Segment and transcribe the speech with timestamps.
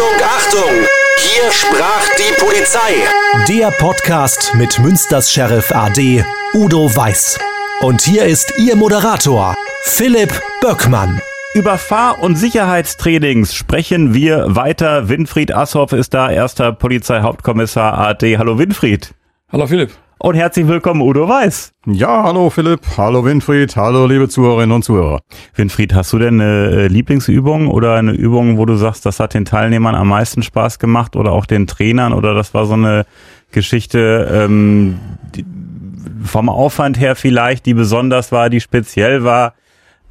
[0.00, 0.86] Achtung, Achtung!
[1.18, 3.04] Hier sprach die Polizei.
[3.48, 7.38] Der Podcast mit Münsters Sheriff AD Udo Weiß.
[7.82, 10.32] Und hier ist Ihr Moderator, Philipp
[10.62, 11.20] Böckmann.
[11.52, 15.10] Über Fahr- und Sicherheitstrainings sprechen wir weiter.
[15.10, 18.38] Winfried Asshoff ist da, erster Polizeihauptkommissar AD.
[18.38, 19.12] Hallo Winfried.
[19.52, 19.90] Hallo Philipp.
[20.22, 21.72] Und herzlich willkommen Udo Weiß.
[21.86, 25.20] Ja, hallo Philipp, hallo Winfried, hallo liebe Zuhörerinnen und Zuhörer.
[25.54, 29.32] Winfried, hast du denn eine äh, Lieblingsübung oder eine Übung, wo du sagst, das hat
[29.32, 33.06] den Teilnehmern am meisten Spaß gemacht oder auch den Trainern oder das war so eine
[33.50, 35.00] Geschichte ähm,
[36.22, 39.54] vom Aufwand her vielleicht, die besonders war, die speziell war,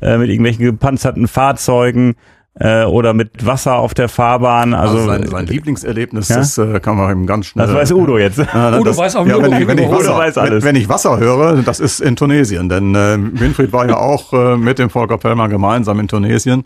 [0.01, 2.15] äh, mit irgendwelchen gepanzerten Fahrzeugen
[2.59, 4.73] äh, oder mit Wasser auf der Fahrbahn.
[4.73, 6.37] Also, Also sein, sein Lieblingserlebnis, Ja?
[6.37, 7.65] das äh, kann man eben ganz schnell.
[7.67, 8.37] das weiß Udo jetzt.
[8.39, 10.63] Äh, Udo das- weiß auch ja, wenn, ich, wenn, ich Udo Wasser, weiß alles.
[10.63, 14.33] Wenn, wenn ich Wasser höre, das ist in Tunesien, denn äh, Winfried war ja auch
[14.33, 16.65] äh, mit dem Volker Pellmann gemeinsam in Tunesien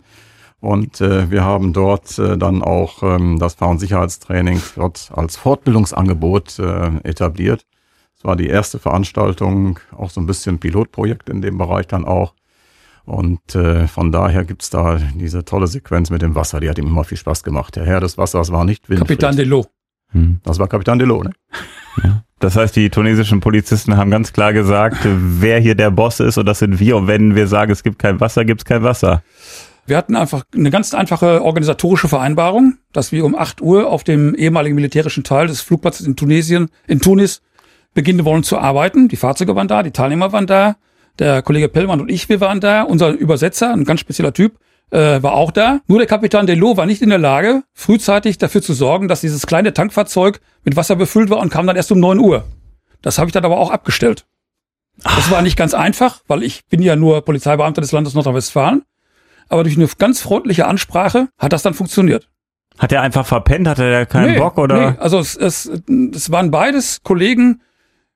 [0.60, 5.36] und äh, wir haben dort äh, dann auch ähm, das Fahr- und Sicherheitstraining dort als
[5.36, 7.64] Fortbildungsangebot äh, etabliert.
[8.16, 12.32] Es war die erste Veranstaltung, auch so ein bisschen Pilotprojekt in dem Bereich dann auch.
[13.06, 16.86] Und äh, von daher gibt's da diese tolle Sequenz mit dem Wasser, die hat ihm
[16.86, 17.76] immer viel Spaß gemacht.
[17.76, 19.20] Der Herr des Wassers war nicht Winfried.
[19.20, 19.66] Kapitän Delo.
[20.12, 20.40] Hm.
[20.42, 21.32] Das war Kapitän Delo, ne?
[22.44, 26.44] Das heißt, die tunesischen Polizisten haben ganz klar gesagt, wer hier der Boss ist und
[26.44, 26.96] das sind wir.
[26.96, 29.22] Und wenn wir sagen, es gibt kein Wasser, gibt es kein Wasser.
[29.86, 34.34] Wir hatten einfach eine ganz einfache organisatorische Vereinbarung, dass wir um 8 Uhr auf dem
[34.34, 37.40] ehemaligen militärischen Teil des Flugplatzes in Tunesien, in Tunis,
[37.94, 39.08] beginnen wollen zu arbeiten.
[39.08, 40.76] Die Fahrzeuge waren da, die Teilnehmer waren da,
[41.18, 42.82] der Kollege Pellmann und ich, wir waren da.
[42.82, 44.58] Unser Übersetzer, ein ganz spezieller Typ,
[44.90, 45.80] äh, war auch da.
[45.86, 49.46] Nur der Kapitän Delo war nicht in der Lage, frühzeitig dafür zu sorgen, dass dieses
[49.46, 52.44] kleine Tankfahrzeug mit Wasser befüllt war und kam dann erst um 9 Uhr.
[53.02, 54.26] Das habe ich dann aber auch abgestellt.
[55.02, 58.82] Das war nicht ganz einfach, weil ich bin ja nur Polizeibeamter des Landes Nordrhein-Westfalen.
[59.48, 62.28] Aber durch eine ganz freundliche Ansprache hat das dann funktioniert.
[62.78, 63.68] Hat er einfach verpennt?
[63.68, 64.90] Hatte er keinen Nee, Bock oder?
[64.92, 65.70] Nee, also es, es,
[66.14, 67.60] es waren beides Kollegen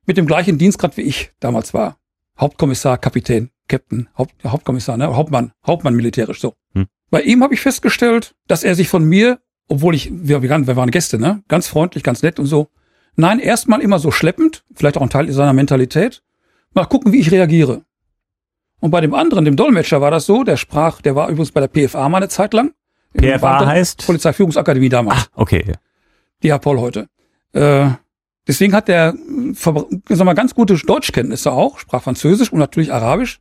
[0.05, 1.97] mit dem gleichen Dienstgrad wie ich damals war.
[2.39, 5.15] Hauptkommissar, Kapitän, Captain, Haupt, Hauptkommissar, ne?
[5.15, 6.55] Hauptmann, Hauptmann militärisch so.
[6.73, 6.87] Hm.
[7.09, 10.91] Bei ihm habe ich festgestellt, dass er sich von mir, obwohl ich, wir, wir, waren
[10.91, 11.43] Gäste, ne?
[11.47, 12.69] Ganz freundlich, ganz nett und so.
[13.15, 16.23] Nein, erstmal immer so schleppend, vielleicht auch ein Teil seiner Mentalität.
[16.73, 17.81] Mal gucken, wie ich reagiere.
[18.79, 21.65] Und bei dem anderen, dem Dolmetscher, war das so, der sprach, der war übrigens bei
[21.65, 22.73] der PFA mal eine Zeit lang.
[23.17, 24.05] PFA heißt?
[24.05, 25.19] Polizeiführungsakademie damals.
[25.19, 25.73] Ach, okay.
[26.43, 27.09] Die Paul heute.
[27.53, 27.89] Äh,
[28.49, 32.91] deswegen hat der, äh, ver- sag mal, ganz gute Deutschkenntnisse auch, sprach Französisch und natürlich
[32.91, 33.39] Arabisch.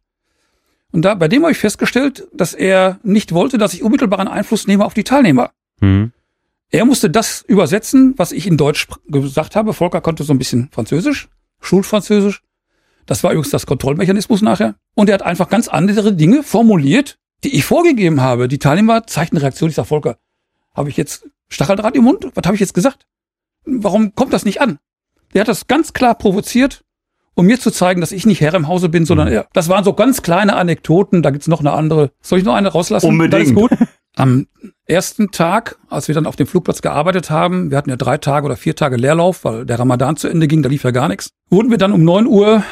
[0.93, 4.67] Und da, bei dem habe ich festgestellt, dass er nicht wollte, dass ich unmittelbaren Einfluss
[4.69, 5.51] nehme auf die Teilnehmer.
[5.81, 6.13] Hm.
[6.71, 9.73] Er musste das übersetzen, was ich in Deutsch gesagt habe.
[9.73, 11.29] Volker konnte so ein bisschen Französisch,
[11.61, 12.43] Schulfranzösisch.
[13.07, 14.75] Das war übrigens das Kontrollmechanismus nachher.
[14.95, 18.49] Und er hat einfach ganz andere Dinge formuliert, die ich vorgegeben habe.
[18.49, 19.71] Die Teilnehmer zeigten Reaktion.
[19.71, 20.19] Ich sag, Volker,
[20.75, 22.29] habe ich jetzt Stacheldraht im Mund?
[22.35, 23.07] Was habe ich jetzt gesagt?
[23.65, 24.79] Warum kommt das nicht an?
[25.35, 26.85] Der hat das ganz klar provoziert,
[27.35, 29.47] um mir zu zeigen, dass ich nicht Herr im Hause bin, sondern er.
[29.53, 31.23] Das waren so ganz kleine Anekdoten.
[31.23, 32.11] Da gibt's noch eine andere.
[32.21, 33.07] Soll ich noch eine rauslassen?
[33.07, 33.57] Unbedingt.
[34.17, 34.49] Am
[34.87, 38.47] ersten Tag, als wir dann auf dem Flugplatz gearbeitet haben, wir hatten ja drei Tage
[38.47, 41.31] oder vier Tage Leerlauf, weil der Ramadan zu Ende ging, da lief ja gar nichts,
[41.51, 42.65] wurden wir dann um neun Uhr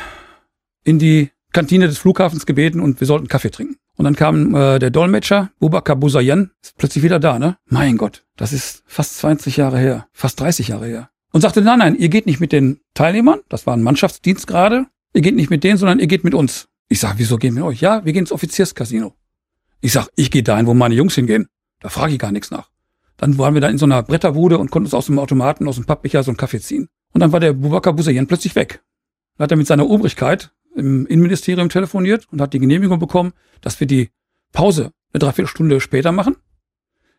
[0.83, 3.77] in die Kantine des Flughafens gebeten und wir sollten Kaffee trinken.
[3.97, 7.57] Und dann kam äh, der Dolmetscher, Bubakar Busayan, ist plötzlich wieder da, ne?
[7.67, 11.11] Mein Gott, das ist fast 20 Jahre her, fast 30 Jahre her.
[11.37, 14.87] Und sagte, nein, nein, ihr geht nicht mit den Teilnehmern, das war ein Mannschaftsdienst gerade,
[15.13, 16.67] ihr geht nicht mit denen, sondern ihr geht mit uns.
[16.89, 17.83] Ich sag, wieso gehen wir mit euch?
[17.83, 19.13] Ja, wir gehen ins Offizierscasino.
[19.83, 21.49] Ich sag, ich gehe dahin, wo meine Jungs hingehen.
[21.81, 22.71] Da frage ich gar nichts nach.
[23.19, 25.75] Dann waren wir da in so einer Bretterbude und konnten uns aus dem Automaten, aus
[25.75, 26.89] dem Pappbecher so einen Kaffee ziehen.
[27.13, 28.83] Und dann war der Bubakar Busayan plötzlich weg.
[29.37, 33.79] Dann hat er mit seiner Obrigkeit im Innenministerium telefoniert und hat die Genehmigung bekommen, dass
[33.79, 34.09] wir die
[34.55, 36.37] Pause eine Dreiviertelstunde später machen,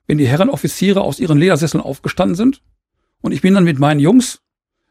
[0.07, 2.63] wenn die Herren Offiziere aus ihren Ledersesseln aufgestanden sind.
[3.21, 4.41] Und ich bin dann mit meinen Jungs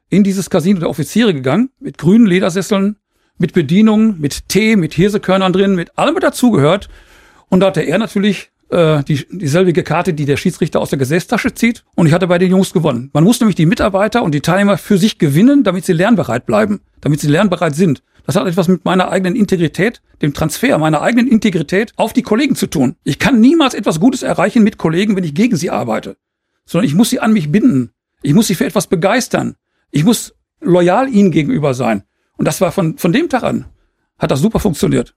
[0.09, 2.97] in dieses Casino der Offiziere gegangen, mit grünen Ledersesseln,
[3.39, 6.89] mit Bedienung, mit Tee, mit Hirsekörnern drin, mit allem, was dazugehört.
[7.49, 11.55] Und da hatte er natürlich äh, die, dieselbige Karte, die der Schiedsrichter aus der Gesäßtasche
[11.55, 11.85] zieht.
[11.95, 13.11] Und ich hatte bei den Jungs gewonnen.
[13.13, 16.81] Man muss nämlich die Mitarbeiter und die Teilnehmer für sich gewinnen, damit sie lernbereit bleiben,
[17.01, 18.03] damit sie lernbereit sind.
[18.27, 22.57] Das hat etwas mit meiner eigenen Integrität, dem Transfer meiner eigenen Integrität auf die Kollegen
[22.57, 22.97] zu tun.
[23.05, 26.17] Ich kann niemals etwas Gutes erreichen mit Kollegen, wenn ich gegen sie arbeite,
[26.65, 27.93] sondern ich muss sie an mich binden.
[28.27, 29.55] Ich muss sie für etwas begeistern.
[29.93, 32.03] Ich muss loyal ihnen gegenüber sein.
[32.37, 33.67] Und das war von, von dem Tag an,
[34.19, 35.15] hat das super funktioniert.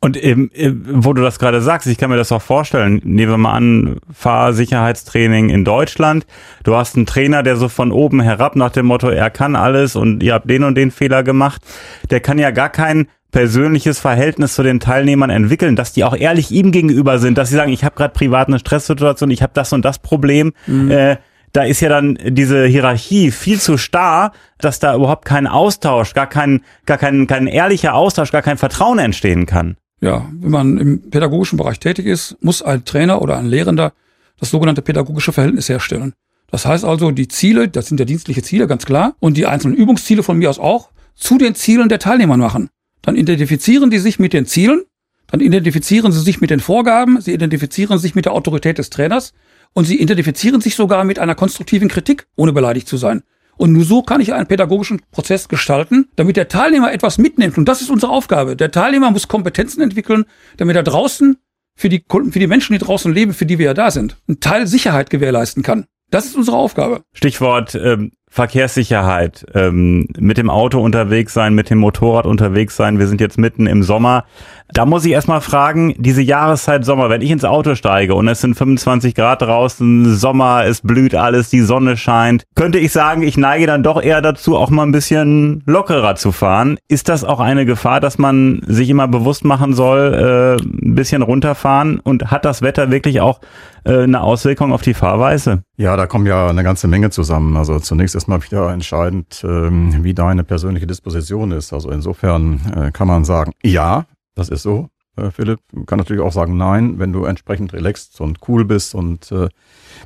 [0.00, 0.36] Und äh,
[0.84, 3.00] wo du das gerade sagst, ich kann mir das auch vorstellen.
[3.04, 6.26] Nehmen wir mal an, Fahrsicherheitstraining in Deutschland.
[6.64, 9.96] Du hast einen Trainer, der so von oben herab nach dem Motto, er kann alles
[9.96, 11.62] und ihr habt den und den Fehler gemacht.
[12.10, 16.50] Der kann ja gar kein persönliches Verhältnis zu den Teilnehmern entwickeln, dass die auch ehrlich
[16.50, 19.72] ihm gegenüber sind, dass sie sagen, ich habe gerade privat eine Stresssituation, ich habe das
[19.72, 20.52] und das Problem.
[20.66, 20.90] Mhm.
[20.90, 21.16] Äh,
[21.52, 26.26] da ist ja dann diese Hierarchie viel zu starr, dass da überhaupt kein Austausch, gar
[26.26, 29.76] kein, gar kein, kein ehrlicher Austausch, gar kein Vertrauen entstehen kann.
[30.00, 33.92] Ja, wenn man im pädagogischen Bereich tätig ist, muss ein Trainer oder ein Lehrender
[34.40, 36.14] das sogenannte pädagogische Verhältnis herstellen.
[36.50, 39.76] Das heißt also, die Ziele, das sind ja dienstliche Ziele, ganz klar, und die einzelnen
[39.76, 42.68] Übungsziele von mir aus auch, zu den Zielen der Teilnehmer machen.
[43.02, 44.82] Dann identifizieren die sich mit den Zielen,
[45.28, 49.32] dann identifizieren sie sich mit den Vorgaben, sie identifizieren sich mit der Autorität des Trainers
[49.74, 53.22] und sie identifizieren sich sogar mit einer konstruktiven Kritik, ohne beleidigt zu sein.
[53.56, 57.58] Und nur so kann ich einen pädagogischen Prozess gestalten, damit der Teilnehmer etwas mitnimmt.
[57.58, 58.56] Und das ist unsere Aufgabe.
[58.56, 60.24] Der Teilnehmer muss Kompetenzen entwickeln,
[60.56, 61.36] damit er draußen
[61.76, 64.40] für die, für die Menschen, die draußen leben, für die wir ja da sind, einen
[64.40, 65.86] Teil Sicherheit gewährleisten kann.
[66.10, 67.02] Das ist unsere Aufgabe.
[67.14, 72.98] Stichwort ähm, Verkehrssicherheit, ähm, mit dem Auto unterwegs sein, mit dem Motorrad unterwegs sein.
[72.98, 74.24] Wir sind jetzt mitten im Sommer.
[74.72, 78.40] Da muss ich erstmal fragen, diese Jahreszeit Sommer, wenn ich ins Auto steige und es
[78.40, 83.36] sind 25 Grad draußen, Sommer, es blüht alles, die Sonne scheint, könnte ich sagen, ich
[83.36, 86.78] neige dann doch eher dazu, auch mal ein bisschen lockerer zu fahren.
[86.88, 91.20] Ist das auch eine Gefahr, dass man sich immer bewusst machen soll, äh, ein bisschen
[91.20, 92.00] runterfahren?
[92.00, 93.40] Und hat das Wetter wirklich auch
[93.84, 95.64] äh, eine Auswirkung auf die Fahrweise?
[95.76, 97.56] Ja, da kommen ja eine ganze Menge zusammen.
[97.56, 101.72] Also zunächst ist mal wieder entscheidend, ähm, wie deine persönliche Disposition ist.
[101.72, 104.90] Also insofern äh, kann man sagen, ja, das ist so.
[105.16, 109.32] Äh, Philipp kann natürlich auch sagen, nein, wenn du entsprechend relaxed und cool bist und
[109.32, 109.48] äh,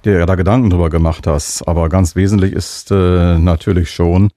[0.07, 1.69] dir da Gedanken drüber gemacht hast.
[1.69, 4.31] Aber ganz wesentlich ist äh, natürlich schon,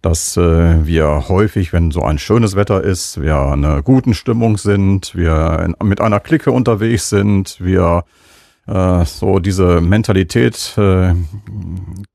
[0.00, 4.56] dass äh, wir häufig, wenn so ein schönes Wetter ist, wir in einer guten Stimmung
[4.56, 8.04] sind, wir in, mit einer Clique unterwegs sind, wir
[8.66, 11.14] äh, so diese Mentalität, äh,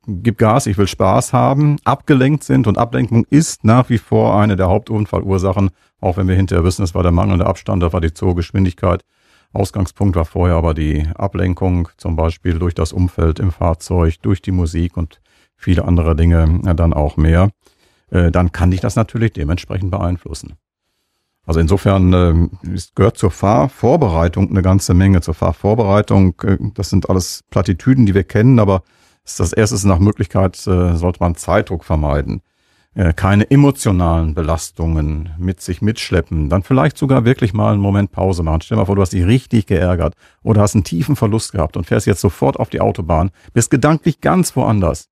[0.08, 4.56] gib Gas, ich will Spaß haben, abgelenkt sind und Ablenkung ist nach wie vor eine
[4.56, 8.14] der Hauptunfallursachen, auch wenn wir hinterher wissen, es war der mangelnde Abstand, da war die
[8.14, 9.04] Zoogeschwindigkeit.
[9.54, 14.52] Ausgangspunkt war vorher aber die Ablenkung, zum Beispiel durch das Umfeld im Fahrzeug, durch die
[14.52, 15.22] Musik und
[15.56, 17.52] viele andere Dinge äh, dann auch mehr.
[18.12, 20.58] Äh, dann kann dich das natürlich dementsprechend beeinflussen.
[21.46, 25.22] Also insofern äh, gehört zur Fahrvorbereitung eine ganze Menge.
[25.22, 28.84] Zur Fahrvorbereitung, äh, das sind alles Plattitüden, die wir kennen, aber
[29.24, 32.42] ist das erste nach Möglichkeit, äh, sollte man Zeitdruck vermeiden.
[32.96, 36.50] Äh, keine emotionalen Belastungen mit sich mitschleppen.
[36.50, 38.62] Dann vielleicht sogar wirklich mal einen Moment Pause machen.
[38.62, 41.76] Stell dir mal vor, du hast dich richtig geärgert oder hast einen tiefen Verlust gehabt
[41.76, 45.10] und fährst jetzt sofort auf die Autobahn, bist gedanklich ganz woanders.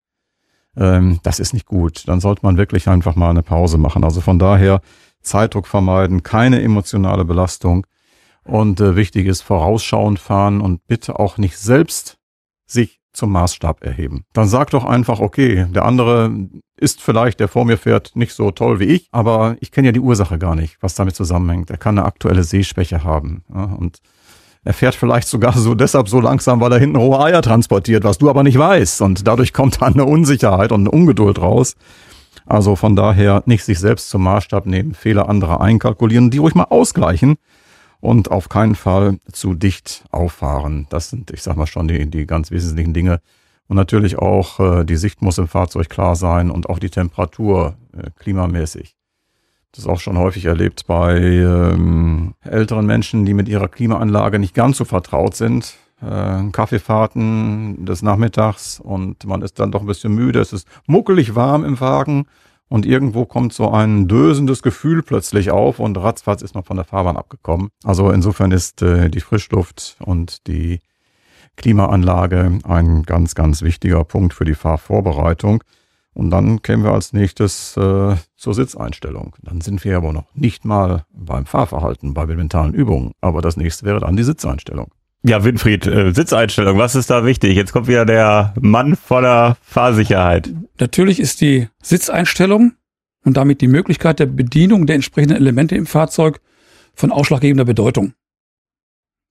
[0.77, 2.07] Ähm, das ist nicht gut.
[2.07, 4.06] Dann sollte man wirklich einfach mal eine Pause machen.
[4.06, 4.80] Also von daher
[5.24, 7.86] Zeitdruck vermeiden, keine emotionale Belastung.
[8.44, 12.18] Und äh, wichtig ist, vorausschauend fahren und bitte auch nicht selbst
[12.66, 14.25] sich zum Maßstab erheben.
[14.34, 16.31] Dann sag doch einfach, okay, der andere
[16.75, 19.92] ist vielleicht, der vor mir fährt, nicht so toll wie ich, aber ich kenne ja
[19.92, 21.69] die Ursache gar nicht, was damit zusammenhängt.
[21.69, 23.44] Er kann eine aktuelle Sehschwäche haben.
[23.54, 24.00] Ja, und
[24.66, 28.18] er fährt vielleicht sogar so deshalb so langsam, weil er hinten rohe Eier transportiert, was
[28.18, 29.02] du aber nicht weißt.
[29.02, 31.76] Und dadurch kommt dann eine Unsicherheit und eine Ungeduld raus.
[32.45, 36.66] Also von daher nicht sich selbst zum Maßstab nehmen, Fehler anderer einkalkulieren, die ruhig mal
[36.66, 37.36] ausgleichen
[38.00, 40.88] und auf keinen Fall zu dicht auffahren.
[40.90, 43.22] Das sind, ich sag mal schon, die, die ganz wesentlichen Dinge.
[43.68, 47.75] Und natürlich auch äh, die Sicht muss im Fahrzeug klar sein und auch die Temperatur
[47.98, 48.95] äh, klimamäßig.
[49.72, 54.54] Das ist auch schon häufig erlebt bei ähm, älteren Menschen, die mit ihrer Klimaanlage nicht
[54.54, 60.14] ganz so vertraut sind äh, Kaffeefahrten des Nachmittags und man ist dann doch ein bisschen
[60.14, 60.40] müde.
[60.40, 62.26] Es ist muckelig warm im Wagen
[62.69, 66.86] und irgendwo kommt so ein dösendes Gefühl plötzlich auf und ratzfatz ist man von der
[66.86, 67.69] Fahrbahn abgekommen.
[67.83, 70.80] Also insofern ist äh, die Frischluft und die
[71.56, 75.64] Klimaanlage ein ganz, ganz wichtiger Punkt für die Fahrvorbereitung.
[76.16, 79.36] Und dann kämen wir als nächstes äh, zur Sitzeinstellung.
[79.42, 83.14] Dann sind wir aber noch nicht mal beim Fahrverhalten, bei den mentalen Übungen.
[83.22, 84.92] Aber das nächste wäre dann die Sitzeinstellung.
[85.25, 87.56] Ja, Winfried, äh, Sitzeinstellung, was ist da wichtig?
[87.56, 90.53] Jetzt kommt wieder der Mann voller Fahrsicherheit.
[90.80, 92.73] Natürlich ist die Sitzeinstellung
[93.23, 96.42] und damit die Möglichkeit der Bedienung der entsprechenden Elemente im Fahrzeug
[96.94, 98.13] von ausschlaggebender Bedeutung.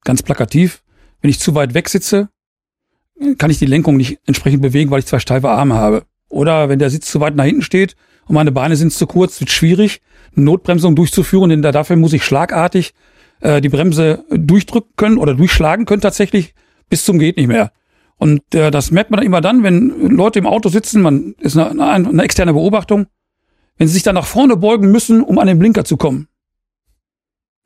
[0.04, 0.82] Ganz plakativ,
[1.20, 2.30] wenn ich zu weit weg sitze,
[3.36, 6.06] kann ich die Lenkung nicht entsprechend bewegen, weil ich zwei steife Arme habe.
[6.30, 7.96] Oder wenn der Sitz zu weit nach hinten steht
[8.26, 10.00] und meine Beine sind zu kurz, wird schwierig,
[10.34, 12.94] eine Notbremsung durchzuführen, denn dafür muss ich schlagartig
[13.42, 16.54] äh, die Bremse durchdrücken können oder durchschlagen können tatsächlich
[16.88, 17.72] bis zum geht nicht mehr.
[18.16, 21.56] Und äh, das merkt man dann immer dann, wenn Leute im Auto sitzen, man ist
[21.56, 23.06] eine, eine, eine externe Beobachtung,
[23.76, 26.28] wenn sie sich dann nach vorne beugen müssen, um an den Blinker zu kommen.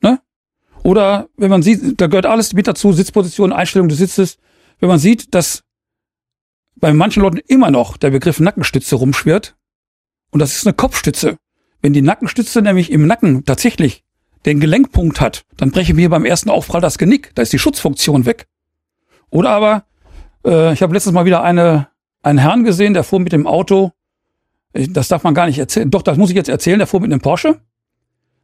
[0.02, 0.20] Ne?
[0.82, 4.38] Oder wenn man sieht, da gehört alles mit dazu, Sitzposition, Einstellung des Sitzes,
[4.78, 5.62] wenn man sieht, dass
[6.76, 9.56] bei manchen Leuten immer noch der Begriff Nackenstütze rumschwirrt,
[10.30, 11.38] und das ist eine Kopfstütze.
[11.82, 14.04] Wenn die Nackenstütze nämlich im Nacken tatsächlich
[14.46, 17.32] den Gelenkpunkt hat, dann breche mir beim ersten Aufprall das Genick.
[17.34, 18.46] Da ist die Schutzfunktion weg.
[19.30, 19.84] Oder aber,
[20.44, 21.88] äh, ich habe letztens mal wieder eine,
[22.22, 23.92] einen Herrn gesehen, der fuhr mit dem Auto,
[24.72, 27.12] das darf man gar nicht erzählen, doch, das muss ich jetzt erzählen, der fuhr mit
[27.12, 27.60] einem Porsche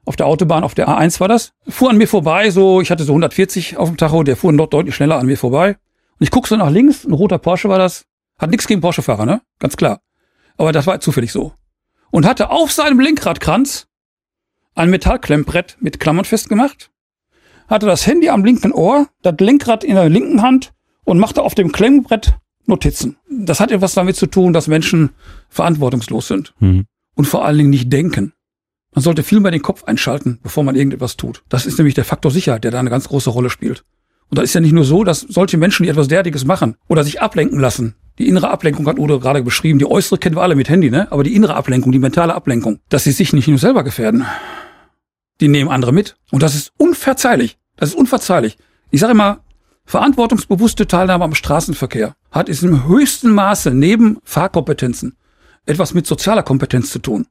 [0.04, 3.04] auf der Autobahn, auf der A1 war das, fuhr an mir vorbei, so, ich hatte
[3.04, 5.76] so 140 auf dem Tacho, der fuhr noch deutlich schneller an mir vorbei.
[6.18, 8.04] Und ich guck so nach links, ein roter Porsche war das,
[8.38, 9.42] hat nichts gegen Porsche-Fahrer, ne?
[9.59, 10.00] Ganz klar.
[10.56, 11.52] Aber das war zufällig so.
[12.11, 13.87] Und hatte auf seinem Lenkradkranz
[14.75, 16.91] ein Metallklemmbrett mit Klammern festgemacht,
[17.69, 20.73] hatte das Handy am linken Ohr, das Lenkrad in der linken Hand
[21.05, 22.35] und machte auf dem Klemmbrett
[22.67, 23.17] Notizen.
[23.29, 25.11] Das hat etwas damit zu tun, dass Menschen
[25.49, 26.87] verantwortungslos sind Mhm.
[27.14, 28.33] und vor allen Dingen nicht denken.
[28.95, 31.43] Man sollte viel mehr den Kopf einschalten, bevor man irgendetwas tut.
[31.49, 33.85] Das ist nämlich der Faktor Sicherheit, der da eine ganz große Rolle spielt.
[34.29, 37.02] Und da ist ja nicht nur so, dass solche Menschen, die etwas derartiges machen oder
[37.02, 40.54] sich ablenken lassen, die innere Ablenkung hat Udo gerade beschrieben, die äußere kennen wir alle
[40.54, 41.11] mit Handy, ne?
[41.11, 44.26] Aber die innere Ablenkung, die mentale Ablenkung, dass sie sich nicht nur selber gefährden.
[45.40, 46.16] Die nehmen andere mit.
[46.31, 47.59] Und das ist unverzeihlich.
[47.76, 48.59] Das ist unverzeihlich.
[48.90, 49.40] Ich sage immer,
[49.87, 55.16] verantwortungsbewusste Teilnahme am Straßenverkehr hat es im höchsten Maße neben Fahrkompetenzen
[55.66, 57.26] etwas mit sozialer Kompetenz zu tun.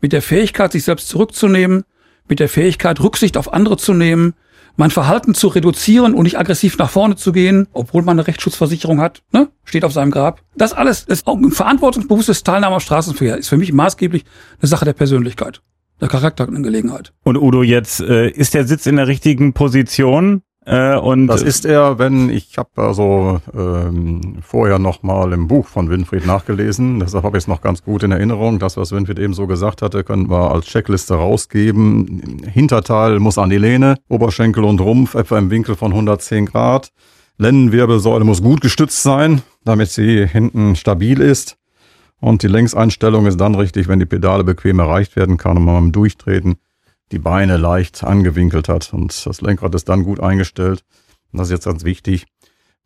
[0.00, 1.84] Mit der Fähigkeit, sich selbst zurückzunehmen,
[2.28, 4.34] mit der Fähigkeit, Rücksicht auf andere zu nehmen,
[4.76, 9.00] mein Verhalten zu reduzieren und nicht aggressiv nach vorne zu gehen, obwohl man eine Rechtsschutzversicherung
[9.00, 9.48] hat, ne?
[9.64, 10.40] steht auf seinem Grab.
[10.56, 14.24] Das alles ist auch ein verantwortungsbewusstes Teilnahme am Straßenverkehr, ist für mich maßgeblich
[14.60, 15.62] eine Sache der Persönlichkeit,
[16.00, 17.12] der Charakterangelegenheit.
[17.22, 21.66] Und Udo, jetzt äh, ist der Sitz in der richtigen Position äh, und Das ist
[21.66, 27.24] er, wenn ich habe also ähm, vorher noch mal im Buch von Winfried nachgelesen, deshalb
[27.24, 28.58] habe ich es noch ganz gut in Erinnerung.
[28.58, 32.42] Das, was Winfried eben so gesagt hatte, können wir als Checkliste rausgeben.
[32.50, 36.90] Hinterteil muss an die Lehne, Oberschenkel und Rumpf etwa im Winkel von 110 Grad.
[37.36, 41.56] Lendenwirbelsäule muss gut gestützt sein, damit sie hinten stabil ist.
[42.20, 45.74] Und die Längseinstellung ist dann richtig, wenn die Pedale bequem erreicht werden kann und man
[45.74, 46.56] beim Durchtreten
[47.12, 50.84] die Beine leicht angewinkelt hat und das Lenkrad ist dann gut eingestellt.
[51.32, 52.26] Und das ist jetzt ganz wichtig,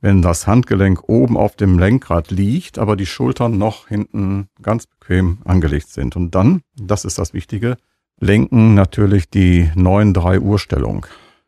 [0.00, 5.38] wenn das Handgelenk oben auf dem Lenkrad liegt, aber die Schultern noch hinten ganz bequem
[5.44, 6.16] angelegt sind.
[6.16, 7.76] Und dann, das ist das Wichtige,
[8.20, 11.06] lenken natürlich die 9-3 Uhrstellung.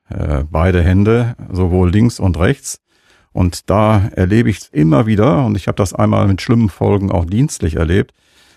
[0.09, 2.81] Äh, beide Hände, sowohl links und rechts.
[3.33, 7.13] Und da erlebe ich es immer wieder, und ich habe das einmal mit schlimmen Folgen
[7.13, 8.13] auch dienstlich erlebt,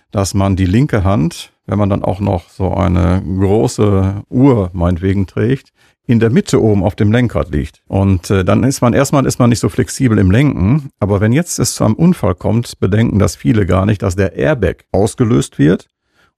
[0.10, 5.28] dass man die linke Hand, wenn man dann auch noch so eine große Uhr meinetwegen
[5.28, 5.72] trägt,
[6.06, 7.82] in der Mitte oben auf dem Lenkrad liegt.
[7.88, 10.90] Und äh, dann ist man erstmal ist man nicht so flexibel im Lenken.
[11.00, 14.34] Aber wenn jetzt es zu einem Unfall kommt, bedenken das viele gar nicht, dass der
[14.36, 15.88] Airbag ausgelöst wird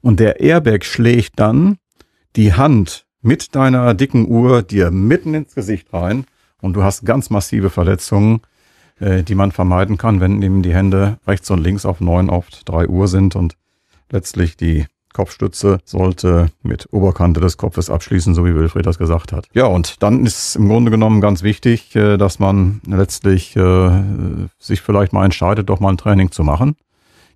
[0.02, 1.78] und der Airbag schlägt dann
[2.36, 6.26] die Hand mit deiner dicken Uhr dir mitten ins Gesicht rein
[6.62, 8.42] und du hast ganz massive Verletzungen,
[9.00, 12.50] äh, die man vermeiden kann, wenn eben die Hände rechts und links auf neun auf
[12.66, 13.58] drei Uhr sind und
[14.12, 19.48] letztlich die Kopfstütze sollte mit Oberkante des Kopfes abschließen, so wie Wilfried das gesagt hat.
[19.54, 23.90] Ja, und dann ist im Grunde genommen ganz wichtig, äh, dass man letztlich äh,
[24.60, 26.76] sich vielleicht mal entscheidet, doch mal ein Training zu machen.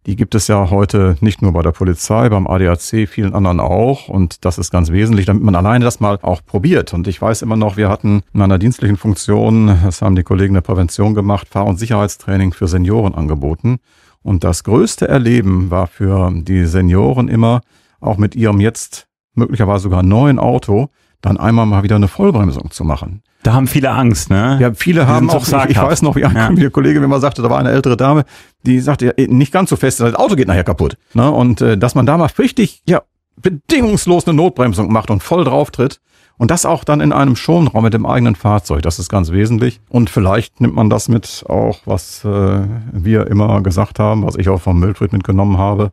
[0.05, 4.07] Die gibt es ja heute nicht nur bei der Polizei, beim ADAC, vielen anderen auch.
[4.07, 6.93] Und das ist ganz wesentlich, damit man alleine das mal auch probiert.
[6.93, 10.53] Und ich weiß immer noch, wir hatten in einer dienstlichen Funktion, das haben die Kollegen
[10.53, 13.79] der Prävention gemacht, Fahr- und Sicherheitstraining für Senioren angeboten.
[14.23, 17.61] Und das größte Erleben war für die Senioren immer,
[17.99, 20.89] auch mit ihrem jetzt möglicherweise sogar neuen Auto,
[21.21, 23.21] dann einmal mal wieder eine Vollbremsung zu machen.
[23.43, 24.57] da haben viele Angst, ne?
[24.61, 26.51] Ja, viele haben sind so auch, ich, ich weiß noch, wie ein Ja.
[26.51, 26.69] ja.
[26.69, 28.23] Kollege mir mal sagte, da war eine ältere Dame,
[28.65, 30.97] die sagte, ja, nicht ganz so fest, das Auto geht nachher kaputt.
[31.13, 31.29] Ne?
[31.29, 33.01] Und äh, dass man da mal richtig, ja,
[33.41, 35.99] bedingungslos eine Notbremsung macht und voll drauf tritt.
[36.39, 38.81] Und das auch dann in einem Schonraum mit dem eigenen Fahrzeug.
[38.81, 39.81] Das ist ganz wesentlich.
[39.89, 42.62] Und vielleicht nimmt man das mit auch, was äh,
[42.93, 45.91] wir immer gesagt haben, was ich auch vom Müllfried mitgenommen habe.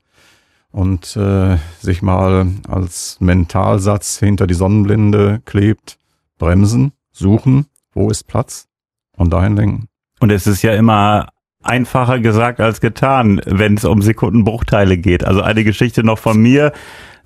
[0.71, 5.99] Und äh, sich mal als Mentalsatz hinter die Sonnenblende klebt.
[6.39, 8.69] Bremsen, suchen, wo ist Platz
[9.17, 9.89] und dahin lenken.
[10.21, 11.27] Und es ist ja immer
[11.61, 15.25] einfacher gesagt als getan, wenn es um Sekundenbruchteile geht.
[15.25, 16.73] Also eine Geschichte noch von mir,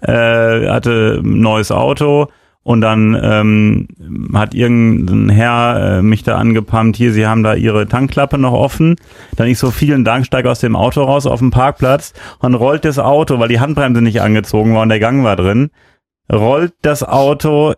[0.01, 2.29] äh, hatte ein neues Auto
[2.63, 3.89] und dann ähm,
[4.35, 8.97] hat irgendein Herr äh, mich da angepumpt, hier, Sie haben da Ihre Tankklappe noch offen.
[9.37, 12.85] Dann ich so, vielen Dank, steige aus dem Auto raus auf dem Parkplatz und rollt
[12.85, 15.71] das Auto, weil die Handbremse nicht angezogen war und der Gang war drin,
[16.31, 17.75] rollt das Auto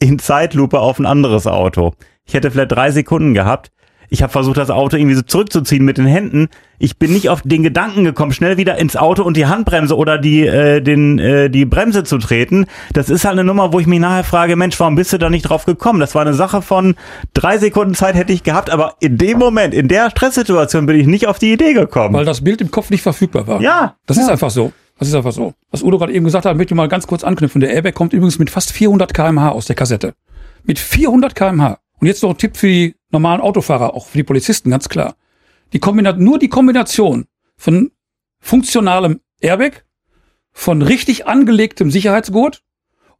[0.00, 1.94] in Zeitlupe auf ein anderes Auto.
[2.26, 3.70] Ich hätte vielleicht drei Sekunden gehabt.
[4.10, 6.48] Ich habe versucht, das Auto irgendwie so zurückzuziehen mit den Händen.
[6.78, 10.18] Ich bin nicht auf den Gedanken gekommen, schnell wieder ins Auto und die Handbremse oder
[10.18, 12.66] die, äh, den, äh, die Bremse zu treten.
[12.92, 15.30] Das ist halt eine Nummer, wo ich mich nachher frage, Mensch, warum bist du da
[15.30, 16.00] nicht drauf gekommen?
[16.00, 16.94] Das war eine Sache von
[17.32, 21.06] drei Sekunden Zeit hätte ich gehabt, aber in dem Moment, in der Stresssituation bin ich
[21.06, 22.14] nicht auf die Idee gekommen.
[22.14, 23.60] Weil das Bild im Kopf nicht verfügbar war.
[23.60, 24.72] ja, Das ist einfach so.
[24.98, 25.54] Das ist einfach so.
[25.70, 27.60] Was Udo gerade eben gesagt hat, möchte ich mal ganz kurz anknüpfen.
[27.60, 30.14] Der Airbag kommt übrigens mit fast 400 kmh aus der Kassette.
[30.62, 31.78] Mit 400 kmh.
[32.00, 35.16] Und jetzt noch ein Tipp für die normalen Autofahrer, auch für die Polizisten, ganz klar.
[35.72, 37.90] Die Kombinat nur die Kombination von
[38.40, 39.84] funktionalem Airbag,
[40.52, 42.62] von richtig angelegtem Sicherheitsgurt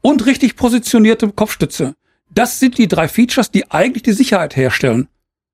[0.01, 1.95] und richtig positioniertem Kopfstütze.
[2.31, 5.09] Das sind die drei Features, die eigentlich die Sicherheit herstellen.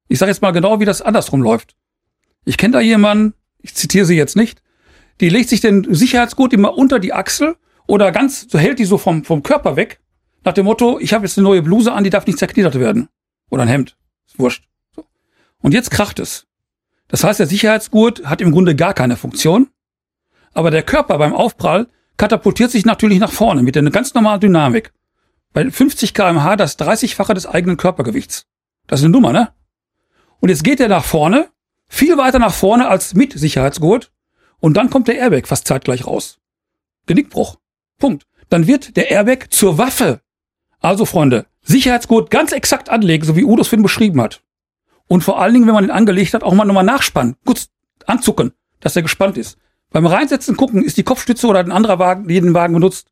[0.09, 1.77] Ich sage jetzt mal genau, wie das andersrum läuft.
[2.45, 4.62] Ich kenne da jemanden, ich zitiere sie jetzt nicht,
[5.21, 8.99] die legt sich den Sicherheitsgurt immer unter die Achsel oder ganz, so hält die so
[8.99, 10.00] vom, vom Körper weg,
[10.44, 13.09] nach dem Motto, ich habe jetzt eine neue Bluse an, die darf nicht zerknittert werden.
[13.50, 13.97] Oder ein Hemd.
[14.26, 14.68] Ist wurscht.
[14.94, 15.04] So.
[15.61, 16.47] Und jetzt kracht es.
[17.09, 19.68] Das heißt, der Sicherheitsgurt hat im Grunde gar keine Funktion,
[20.52, 24.92] aber der Körper beim Aufprall katapultiert sich natürlich nach vorne mit einer ganz normalen Dynamik.
[25.52, 28.47] Bei 50 kmh das 30-fache des eigenen Körpergewichts.
[28.87, 29.52] Das ist eine Nummer, ne?
[30.38, 31.49] Und jetzt geht er nach vorne,
[31.88, 34.12] viel weiter nach vorne als mit Sicherheitsgurt,
[34.61, 36.38] und dann kommt der Airbag fast zeitgleich raus.
[37.06, 37.56] Genickbruch.
[37.99, 38.26] Punkt.
[38.50, 40.20] Dann wird der Airbag zur Waffe.
[40.81, 44.43] Also Freunde, Sicherheitsgurt ganz exakt anlegen, so wie Udos Finn beschrieben hat.
[45.07, 47.37] Und vor allen Dingen, wenn man ihn angelegt hat, auch mal nochmal nachspannen.
[47.45, 47.69] Kurz
[48.07, 49.59] anzucken, dass er gespannt ist.
[49.91, 53.09] Beim Reinsetzen gucken, ist die Kopfstütze oder ein anderer Wagen, jeden Wagen benutzt.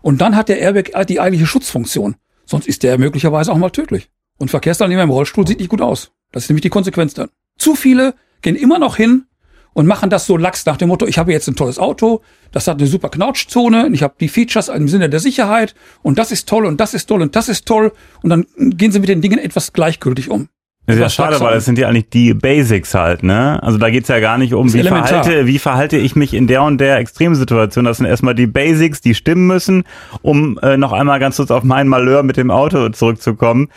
[0.00, 2.16] Und dann hat der Airbag die eigentliche Schutzfunktion.
[2.46, 4.10] Sonst ist der möglicherweise auch mal tödlich.
[4.38, 6.12] Und Verkehrsteilnehmer im Rollstuhl sieht nicht gut aus.
[6.32, 7.28] Das ist nämlich die Konsequenz dann.
[7.58, 9.26] Zu viele gehen immer noch hin
[9.72, 12.22] und machen das so lax nach dem Motto, ich habe jetzt ein tolles Auto,
[12.52, 16.32] das hat eine super Knautschzone, ich habe die Features im Sinne der Sicherheit und das
[16.32, 19.08] ist toll und das ist toll und das ist toll und dann gehen sie mit
[19.08, 20.48] den Dingen etwas gleichgültig um.
[20.86, 23.62] Das ist ja schade, weil das sind ja eigentlich die Basics halt, ne?
[23.62, 26.62] Also da geht's ja gar nicht um, wie verhalte, wie verhalte ich mich in der
[26.64, 27.84] und der Extremsituation.
[27.84, 29.84] Das sind erstmal die Basics, die stimmen müssen,
[30.22, 33.68] um äh, noch einmal ganz kurz auf mein Malheur mit dem Auto zurückzukommen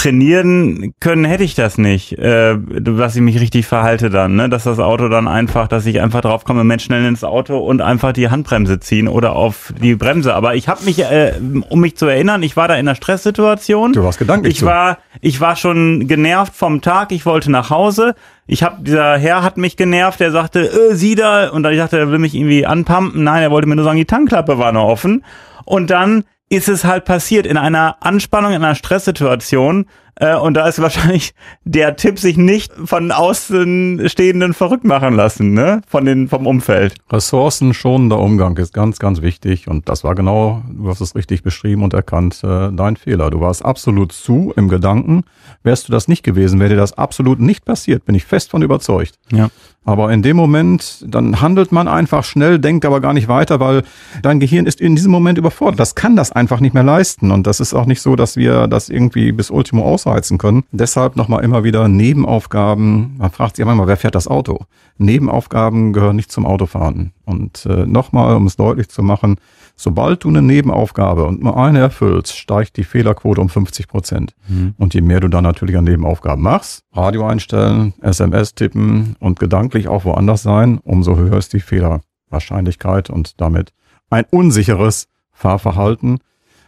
[0.00, 4.48] trainieren können hätte ich das nicht, äh, dass ich mich richtig verhalte dann, ne?
[4.48, 7.82] dass das Auto dann einfach, dass ich einfach drauf komme, Mensch schnell ins Auto und
[7.82, 10.34] einfach die Handbremse ziehen oder auf die Bremse.
[10.34, 11.34] Aber ich habe mich, äh,
[11.68, 13.92] um mich zu erinnern, ich war da in einer Stresssituation.
[13.92, 14.56] Du warst gedanklich.
[14.56, 17.12] Ich war, ich war schon genervt vom Tag.
[17.12, 18.14] Ich wollte nach Hause.
[18.46, 20.18] Ich habe dieser Herr hat mich genervt.
[20.20, 23.22] Der sagte, äh, Sie da und dann ich dachte, er will mich irgendwie anpumpen.
[23.22, 25.24] Nein, er wollte mir nur sagen, die Tankklappe war noch offen.
[25.66, 29.86] Und dann ist es halt passiert in einer Anspannung, in einer Stresssituation.
[30.20, 35.80] Äh, und da ist wahrscheinlich der Tipp, sich nicht von Außenstehenden verrückt machen lassen, ne?
[35.88, 36.94] Von den, vom Umfeld.
[37.10, 39.66] Ressourcenschonender Umgang ist ganz, ganz wichtig.
[39.66, 43.30] Und das war genau, du hast es richtig beschrieben und erkannt, äh, dein Fehler.
[43.30, 45.24] Du warst absolut zu im Gedanken.
[45.62, 48.62] Wärst du das nicht gewesen, wäre dir das absolut nicht passiert, bin ich fest von
[48.62, 49.14] überzeugt.
[49.32, 49.48] Ja.
[49.84, 53.82] Aber in dem Moment, dann handelt man einfach schnell, denkt aber gar nicht weiter, weil
[54.22, 55.80] dein Gehirn ist in diesem Moment überfordert.
[55.80, 57.30] Das kann das einfach nicht mehr leisten.
[57.30, 60.64] Und das ist auch nicht so, dass wir das irgendwie bis Ultimo ausreizen können.
[60.72, 63.16] Deshalb nochmal immer wieder Nebenaufgaben.
[63.18, 64.64] Man fragt sich immer, wer fährt das Auto?
[64.98, 67.12] Nebenaufgaben gehören nicht zum Autofahren.
[67.24, 69.36] Und äh, nochmal, um es deutlich zu machen,
[69.82, 74.34] Sobald du eine Nebenaufgabe und nur eine erfüllst, steigt die Fehlerquote um 50 Prozent.
[74.46, 74.74] Mhm.
[74.76, 79.88] Und je mehr du dann natürlich an Nebenaufgaben machst, Radio einstellen, SMS tippen und gedanklich
[79.88, 83.72] auch woanders sein, umso höher ist die Fehlerwahrscheinlichkeit und damit
[84.10, 86.18] ein unsicheres Fahrverhalten,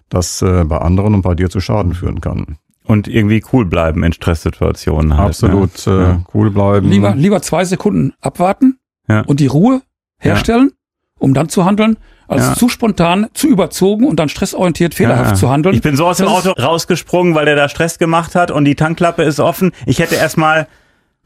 [0.08, 2.56] das äh, bei anderen und bei dir zu Schaden führen kann.
[2.84, 5.16] Und irgendwie cool bleiben in Stresssituationen.
[5.16, 5.92] Halt, Absolut ne?
[5.92, 6.24] äh, ja.
[6.34, 6.88] cool bleiben.
[6.88, 9.20] Lieber, lieber zwei Sekunden abwarten ja.
[9.22, 9.82] und die Ruhe
[10.18, 10.76] herstellen, ja.
[11.18, 11.96] um dann zu handeln,
[12.28, 12.54] als ja.
[12.54, 15.36] zu spontan, zu überzogen und dann stressorientiert fehlerhaft ja.
[15.36, 15.74] zu handeln.
[15.74, 18.74] Ich bin so aus dem Auto rausgesprungen, weil der da Stress gemacht hat und die
[18.74, 19.72] Tankklappe ist offen.
[19.86, 20.66] Ich hätte erstmal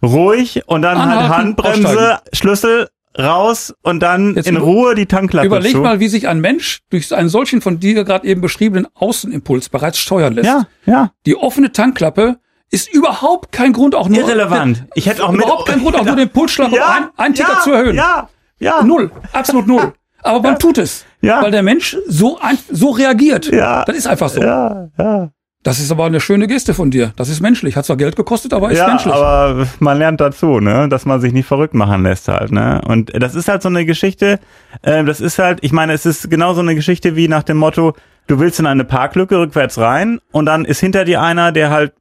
[0.03, 2.21] ruhig und dann halt Anhalten, halt Handbremse, aussteigen.
[2.33, 5.79] Schlüssel raus und dann Jetzt in Ruhe die Tankklappe Überleg zu.
[5.79, 9.99] mal, wie sich ein Mensch durch einen solchen von dir gerade eben beschriebenen Außenimpuls bereits
[9.99, 10.47] steuern lässt.
[10.47, 11.13] Ja, ja.
[11.25, 12.39] Die offene Tankklappe
[12.71, 14.85] ist überhaupt kein Grund, auch nur irrelevant.
[14.95, 17.55] Ich hätte auch überhaupt kein Grund, auch nur den Pulsschlag ja, um ein, einen Ticker
[17.55, 17.97] ja, zu erhöhen.
[17.97, 18.83] Ja, ja.
[18.83, 19.93] Null, absolut null.
[20.23, 20.59] Aber man ja.
[20.59, 21.05] tut es.
[21.21, 21.43] Ja.
[21.43, 23.47] Weil der Mensch so, ein, so reagiert.
[23.47, 23.85] Ja.
[23.85, 24.41] Das ist einfach so.
[24.41, 25.31] Ja, ja.
[25.67, 27.13] Das ist aber eine schöne Geste von dir.
[27.17, 27.75] Das ist menschlich.
[27.75, 29.13] Hat zwar Geld gekostet, aber ist ja, menschlich.
[29.13, 32.81] aber man lernt dazu, ne, dass man sich nicht verrückt machen lässt halt, ne.
[32.87, 34.39] Und das ist halt so eine Geschichte.
[34.83, 37.57] Äh, das ist halt, ich meine, es ist genau so eine Geschichte wie nach dem
[37.57, 37.95] Motto:
[38.29, 41.95] Du willst in eine Parklücke rückwärts rein und dann ist hinter dir einer, der halt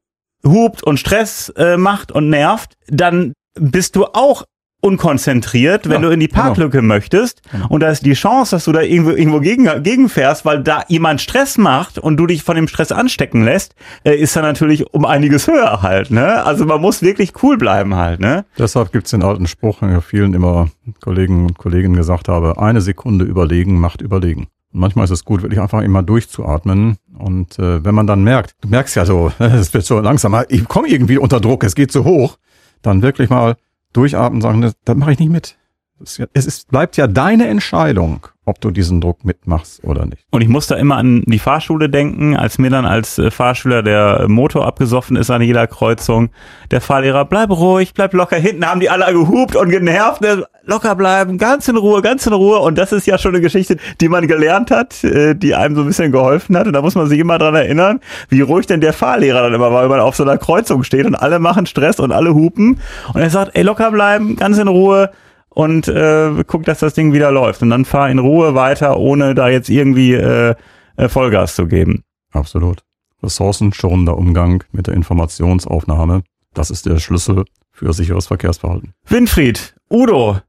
[0.45, 2.77] hupt und Stress äh, macht und nervt.
[2.87, 4.43] Dann bist du auch
[4.85, 6.43] unkonzentriert, wenn ja, du in die genau.
[6.43, 6.93] Parklücke genau.
[6.93, 7.41] möchtest.
[7.51, 7.67] Genau.
[7.69, 11.21] Und da ist die Chance, dass du da irgendwo, irgendwo gegen, gegenfährst, weil da jemand
[11.21, 15.05] Stress macht und du dich von dem Stress anstecken lässt, äh, ist da natürlich um
[15.05, 16.11] einiges höher halt.
[16.11, 16.43] Ne?
[16.43, 18.19] Also man muss wirklich cool bleiben halt.
[18.19, 18.45] Ne?
[18.57, 20.69] Deshalb gibt's den alten Spruch, den ich vielen immer
[21.01, 24.47] Kollegen und Kolleginnen gesagt habe, eine Sekunde überlegen macht überlegen.
[24.71, 26.97] Und manchmal ist es gut, wirklich einfach immer durchzuatmen.
[27.17, 30.67] Und äh, wenn man dann merkt, du merkst ja so, es wird so langsam, ich
[30.67, 32.37] komme irgendwie unter Druck, es geht so hoch,
[32.81, 33.55] dann wirklich mal
[33.95, 35.57] durchatmen und sagen, das, das mache ich nicht mit.
[36.33, 40.23] Es ist, bleibt ja deine Entscheidung, ob du diesen Druck mitmachst oder nicht.
[40.29, 43.81] Und ich muss da immer an die Fahrschule denken, als mir dann als äh, Fahrschüler
[43.81, 46.29] der Motor abgesoffen ist an jeder Kreuzung.
[46.69, 48.37] Der Fahrlehrer, bleib ruhig, bleib locker.
[48.37, 50.21] Hinten haben die alle gehupt und genervt.
[50.21, 50.45] Ne?
[50.63, 52.59] Locker bleiben, ganz in Ruhe, ganz in Ruhe.
[52.59, 55.81] Und das ist ja schon eine Geschichte, die man gelernt hat, äh, die einem so
[55.81, 56.67] ein bisschen geholfen hat.
[56.67, 59.71] Und da muss man sich immer dran erinnern, wie ruhig denn der Fahrlehrer dann immer
[59.71, 62.79] war, wenn man auf so einer Kreuzung steht und alle machen Stress und alle hupen.
[63.13, 65.09] Und er sagt, ey, locker bleiben, ganz in Ruhe
[65.55, 67.63] und äh, guck, dass das Ding wieder läuft.
[67.63, 70.53] Und dann fahr in Ruhe weiter, ohne da jetzt irgendwie äh,
[70.97, 72.03] äh, Vollgas zu geben.
[72.31, 72.83] Absolut.
[73.23, 78.93] Ressourcenschonender Umgang mit der Informationsaufnahme, das ist der Schlüssel für sicheres Verkehrsverhalten.
[79.07, 80.39] Winfried, Udo,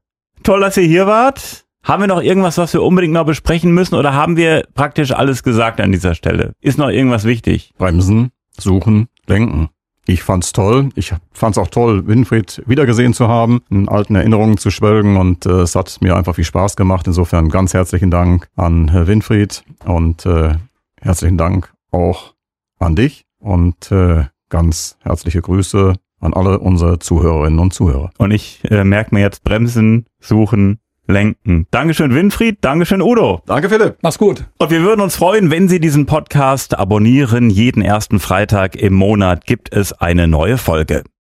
[0.43, 1.65] toll, dass ihr hier wart.
[1.83, 5.41] Haben wir noch irgendwas, was wir unbedingt noch besprechen müssen oder haben wir praktisch alles
[5.41, 6.51] gesagt an dieser Stelle?
[6.59, 7.73] Ist noch irgendwas wichtig?
[7.77, 9.69] Bremsen, suchen, lenken.
[10.09, 10.89] Ich fand's toll.
[10.95, 15.61] Ich fand's auch toll, Winfried wiedergesehen zu haben, in alten Erinnerungen zu schwelgen und äh,
[15.61, 17.07] es hat mir einfach viel Spaß gemacht.
[17.07, 20.55] Insofern ganz herzlichen Dank an Herr Winfried und äh,
[21.01, 22.35] herzlichen Dank auch
[22.79, 28.11] an dich und äh, ganz herzliche Grüße an alle unsere Zuhörerinnen und Zuhörer.
[28.17, 31.67] Und ich äh, merke mir jetzt Bremsen, Suchen, lenken.
[31.71, 33.41] Dankeschön Winfried, Dankeschön Udo.
[33.45, 33.97] Danke Philipp.
[34.01, 34.45] Mach's gut.
[34.57, 37.49] Und wir würden uns freuen, wenn Sie diesen Podcast abonnieren.
[37.49, 41.03] Jeden ersten Freitag im Monat gibt es eine neue Folge.